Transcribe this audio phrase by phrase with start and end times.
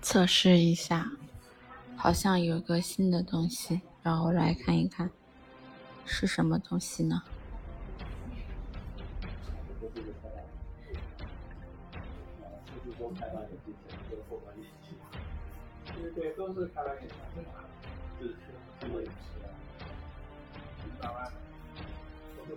[0.00, 1.10] 测试一下，
[1.96, 5.10] 好像有个新的东西，然后来看一看
[6.06, 7.22] 是什么东西呢？
[16.14, 17.02] 对，都是开眼
[18.18, 18.34] 是
[18.80, 19.10] 这么知
[21.00, 21.30] 道吧？
[22.36, 22.56] 都是